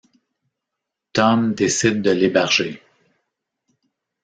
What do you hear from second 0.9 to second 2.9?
Tom décide de l'héberger.